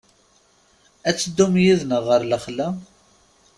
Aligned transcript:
Ad 1.09 1.15
teddum 1.15 1.53
yid-neɣ 1.63 2.03
ɣer 2.09 2.21
lexla? 2.25 2.67